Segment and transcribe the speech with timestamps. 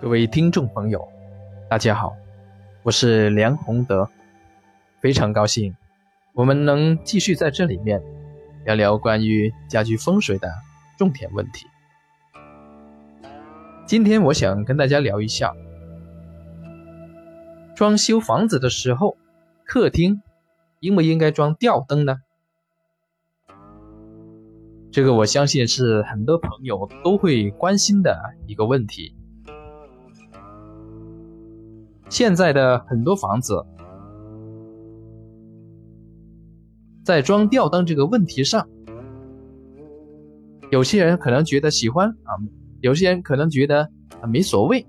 [0.00, 1.08] 各位听众朋友，
[1.68, 2.14] 大家好，
[2.84, 4.08] 我是梁宏德，
[5.00, 5.74] 非常高兴
[6.34, 8.00] 我们能继续在这里面
[8.64, 10.48] 聊聊关于家居风水的
[10.96, 11.66] 重点问题。
[13.86, 15.52] 今天我想跟大家聊一下，
[17.74, 19.16] 装修房子的时候，
[19.64, 20.22] 客厅
[20.78, 22.18] 应不应该装吊灯呢？
[24.92, 29.16] 这个我相信是很多朋友都会关心的一个问题。
[32.10, 33.64] 现在的很多房子，
[37.04, 38.66] 在装吊灯这个问题上，
[40.70, 42.32] 有些人可能觉得喜欢啊，
[42.80, 43.90] 有些人可能觉得
[44.20, 44.86] 啊没所谓，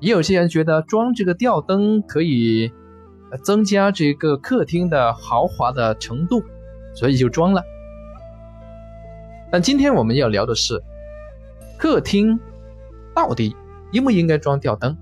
[0.00, 2.72] 也有些人觉得装这个吊灯可以
[3.42, 6.42] 增加这个客厅的豪华的程度，
[6.94, 7.62] 所以就装了。
[9.50, 10.82] 但今天我们要聊的是，
[11.78, 12.40] 客厅
[13.14, 13.54] 到底
[13.92, 14.96] 应不应该装吊灯？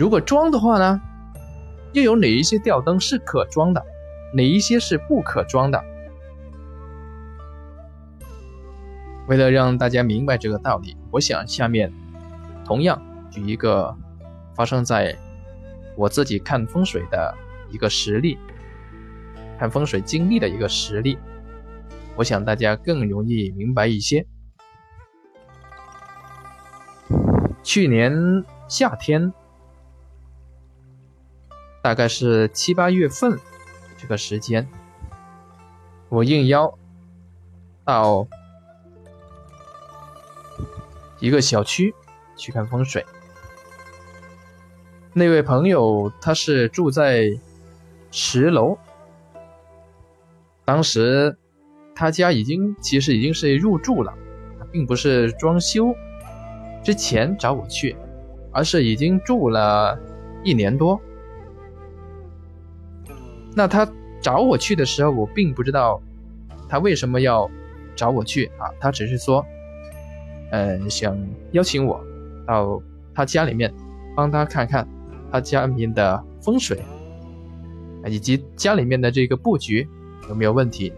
[0.00, 0.98] 如果装的话呢，
[1.92, 3.84] 又有哪一些吊灯是可装的，
[4.32, 5.84] 哪一些是不可装的？
[9.28, 11.92] 为了让大家明白这个道理，我想下面
[12.64, 12.98] 同样
[13.30, 13.94] 举一个
[14.54, 15.14] 发生在
[15.98, 17.36] 我自己看风水的
[17.68, 18.38] 一个实例，
[19.58, 21.18] 看风水经历的一个实例，
[22.16, 24.26] 我想大家更容易明白一些。
[27.62, 29.30] 去年夏天。
[31.82, 33.38] 大概是七八月份
[33.96, 34.68] 这个时间，
[36.08, 36.78] 我应邀
[37.84, 38.26] 到
[41.18, 41.94] 一个小区
[42.36, 43.04] 去看风水。
[45.12, 47.30] 那位朋友他是住在
[48.10, 48.78] 十楼，
[50.64, 51.36] 当时
[51.94, 54.12] 他家已经其实已经是入住了，
[54.70, 55.94] 并不是装修
[56.84, 57.96] 之前找我去，
[58.52, 59.98] 而是已经住了
[60.44, 61.00] 一年多。
[63.54, 63.90] 那他
[64.20, 66.00] 找我去的时候，我并不知道
[66.68, 67.50] 他为什么要
[67.96, 69.44] 找我去啊，他只是说，
[70.52, 71.18] 嗯，想
[71.52, 72.00] 邀请我
[72.46, 72.80] 到
[73.14, 73.72] 他家里面
[74.14, 74.86] 帮他看看
[75.32, 76.80] 他家里面的风水，
[78.06, 79.88] 以及家里面的这个布局
[80.28, 80.92] 有没有问题。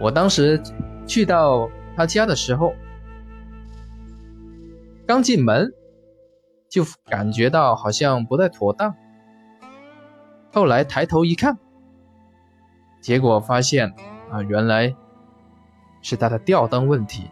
[0.00, 0.60] 我当时
[1.06, 2.72] 去到他家的时候，
[5.06, 5.72] 刚进门
[6.70, 8.94] 就感觉到好像不太妥当。
[10.58, 11.56] 后来抬头一看，
[13.00, 13.94] 结果发现
[14.28, 14.92] 啊，原来
[16.02, 17.30] 是他的吊灯问题。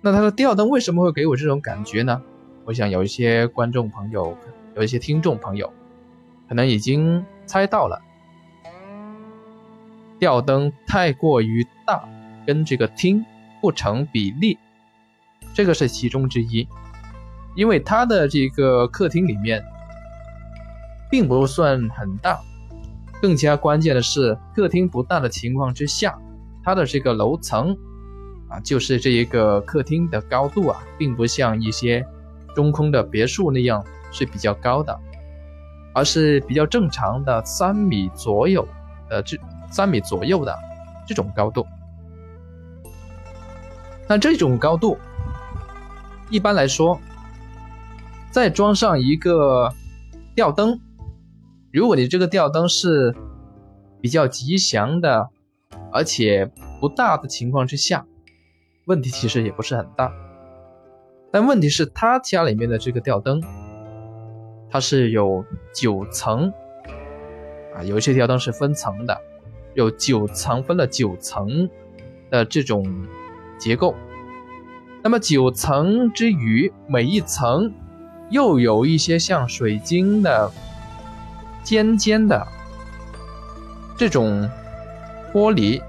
[0.00, 2.22] 那他的吊灯为什么会给我这种感觉呢？
[2.66, 4.36] 我想有一些观众朋友，
[4.76, 5.72] 有一些听众朋友，
[6.48, 8.00] 可能已经猜到了，
[10.20, 12.08] 吊灯太过于大，
[12.46, 13.26] 跟这个厅
[13.60, 14.56] 不成比例，
[15.52, 16.68] 这个是其中之一。
[17.56, 19.60] 因为他的这个客厅里面。
[21.10, 22.40] 并不算很大，
[23.20, 26.16] 更加关键的是，客厅不大的情况之下，
[26.62, 27.76] 它的这个楼层
[28.48, 32.06] 啊，就是这一个客厅的高度啊，并不像一些
[32.54, 34.96] 中空的别墅那样是比较高的，
[35.92, 38.66] 而是比较正常的三米左右
[39.08, 39.36] 的这
[39.68, 40.56] 三米左右的
[41.06, 41.66] 这种高度。
[44.06, 44.96] 那这种高度，
[46.30, 47.00] 一般来说，
[48.30, 49.72] 再装上一个
[50.36, 50.80] 吊灯。
[51.72, 53.14] 如果你这个吊灯是
[54.00, 55.28] 比较吉祥的，
[55.92, 56.50] 而且
[56.80, 58.04] 不大的情况之下，
[58.86, 60.12] 问题其实也不是很大。
[61.30, 63.40] 但问题是，他家里面的这个吊灯，
[64.68, 66.52] 它是有九层
[67.76, 69.16] 啊，有一些吊灯是分层的，
[69.74, 71.70] 有九层分了九层
[72.30, 72.84] 的这种
[73.60, 73.94] 结构。
[75.04, 77.72] 那么九层之余，每一层
[78.28, 80.50] 又有一些像水晶的。
[81.62, 82.46] 尖尖的
[83.96, 84.48] 这种
[85.32, 85.82] 玻璃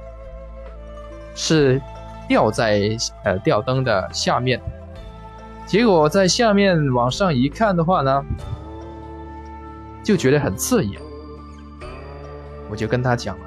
[1.36, 1.82] 是
[2.28, 4.62] 吊在呃吊灯的下面，
[5.66, 8.24] 结果在下面往上一看的话呢，
[10.04, 11.02] 就觉得很刺眼。
[12.70, 13.46] 我就跟他讲了，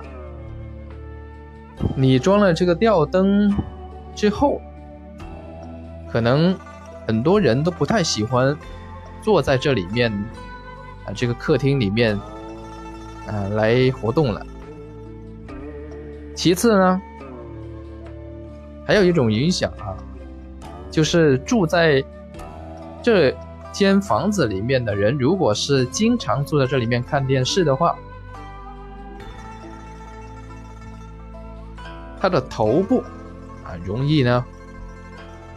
[1.96, 3.54] 你装了这个吊灯
[4.14, 4.60] 之后，
[6.10, 6.54] 可能
[7.06, 8.54] 很多人都不太喜欢
[9.22, 10.12] 坐在这里面。
[11.06, 12.16] 啊，这个客厅里面，
[13.26, 14.44] 啊，来活动了。
[16.34, 17.00] 其次呢，
[18.86, 19.94] 还有一种影响啊，
[20.90, 22.02] 就是住在
[23.02, 23.34] 这
[23.72, 27.96] 间房子里面的人，如果是经常坐在这里面看电视的话，
[32.20, 33.00] 他的头部
[33.64, 34.44] 啊，容易呢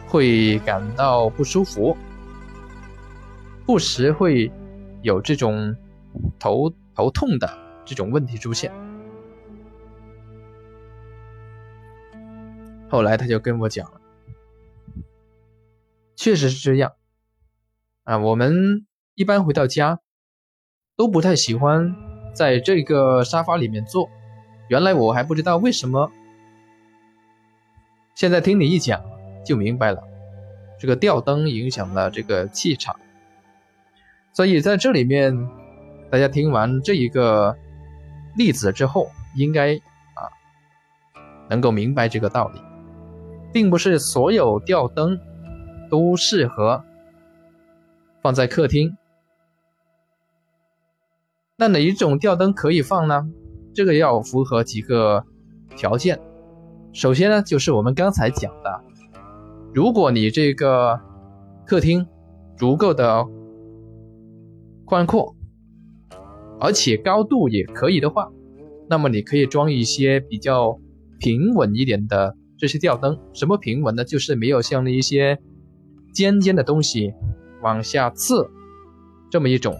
[0.06, 1.96] 会感到不舒服，
[3.64, 4.50] 不时会
[5.02, 5.76] 有这种
[6.38, 7.48] 头头痛的
[7.84, 8.72] 这种问题出现。
[12.88, 14.00] 后来他就跟我讲了，
[16.16, 16.92] 确实是这样
[18.04, 18.16] 啊。
[18.18, 20.00] 我们一般回到家
[20.96, 21.94] 都不太喜欢
[22.34, 24.08] 在这个沙发里面坐，
[24.68, 26.10] 原来我还不知道为什么。
[28.14, 29.04] 现在听你一讲
[29.44, 30.02] 就明白了，
[30.80, 32.98] 这个吊灯影响了这个气场，
[34.32, 35.48] 所以在这里面，
[36.10, 37.56] 大家听完这一个
[38.36, 40.30] 例子之后，应该啊
[41.48, 42.60] 能够明白这个道理，
[43.52, 45.18] 并不是所有吊灯
[45.90, 46.84] 都适合
[48.22, 48.96] 放在客厅。
[51.56, 53.28] 那哪一种吊灯可以放呢？
[53.74, 55.24] 这个要符合几个
[55.76, 56.20] 条件。
[56.92, 58.80] 首先呢，就是我们刚才讲的，
[59.74, 61.00] 如果你这个
[61.66, 62.06] 客厅
[62.56, 63.26] 足够的
[64.88, 65.36] 宽阔，
[66.58, 68.30] 而且高度也可以的话，
[68.88, 70.80] 那么你可以装一些比较
[71.18, 73.18] 平稳一点的这些吊灯。
[73.34, 74.02] 什么平稳呢？
[74.02, 75.38] 就是没有像那一些
[76.14, 77.12] 尖尖的东西
[77.60, 78.48] 往下刺
[79.30, 79.76] 这么一种。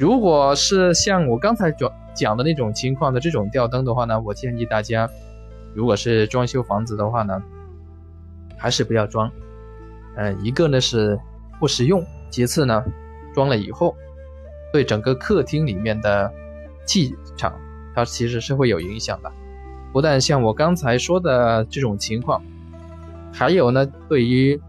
[0.00, 5.08] 如果是像我刚才讲讲的那种情况的这种吊灯的话呢，我建议大家。
[5.74, 7.40] 如果是装修房子的话呢，
[8.56, 9.30] 还是不要装。
[10.16, 11.16] 嗯，一个呢是
[11.60, 12.82] 不实用，其次呢，
[13.38, 13.94] 装了以后
[14.72, 16.32] 对整个客厅里面的
[16.84, 17.54] 气场，
[17.94, 19.30] 它其实是会有影响的。
[19.92, 22.42] 不但像我刚才说的这种情况，
[23.32, 24.60] 还有呢，对于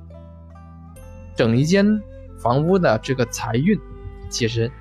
[1.36, 2.00] 整一间
[2.38, 3.75] 房屋的这个财运，
[4.30, 4.71] 其实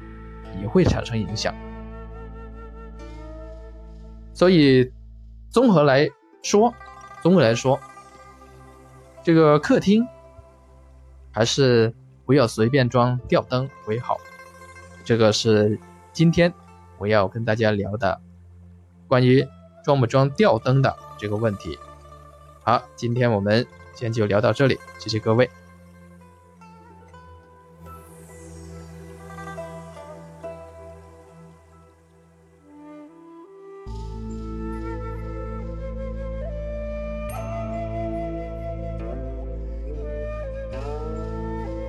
[0.60, 1.54] 也会产生影响。
[4.34, 4.92] 所以。
[5.50, 6.06] 综合来
[6.42, 6.74] 说，
[7.22, 7.80] 综合来说，
[9.24, 10.06] 这个客厅
[11.32, 11.90] 还是
[12.28, 14.18] 不要随便装吊灯为好。
[15.02, 15.80] 这个是
[16.12, 16.52] 今天
[16.98, 18.20] 我要跟大家聊的
[19.06, 19.48] 关于
[19.82, 21.78] 装不装吊灯的这个问题。
[22.62, 25.48] 好，今天我们先就聊到这里，谢谢各位。